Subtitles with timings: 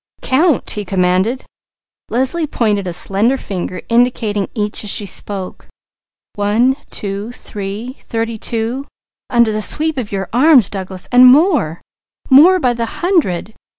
[0.23, 1.45] "Count!" he commanded.
[2.09, 5.67] Leslie pointed a slender finger indicating each as she spoke:
[6.33, 8.87] "One, two, three thirty two,
[9.29, 11.07] under the sweep of your arms, Douglas!
[11.11, 11.81] And more!
[12.31, 13.53] More by the hundred!